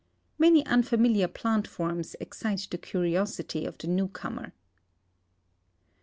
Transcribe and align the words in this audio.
Many 0.39 0.65
unfamiliar 0.65 1.27
plant 1.27 1.67
forms 1.67 2.15
excite 2.19 2.67
the 2.71 2.79
curiosity 2.79 3.67
of 3.67 3.77
the 3.77 3.85
new 3.87 4.07
comer. 4.07 4.51